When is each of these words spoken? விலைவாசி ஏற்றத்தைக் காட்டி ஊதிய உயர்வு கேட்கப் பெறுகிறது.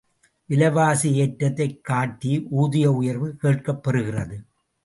விலைவாசி 0.45 1.15
ஏற்றத்தைக் 1.15 1.83
காட்டி 1.83 2.47
ஊதிய 2.49 2.91
உயர்வு 2.91 3.35
கேட்கப் 3.35 3.89
பெறுகிறது. 3.89 4.43